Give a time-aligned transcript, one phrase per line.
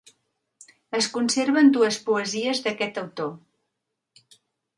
[0.99, 4.33] Es conserven dues poesies d'aquest autor.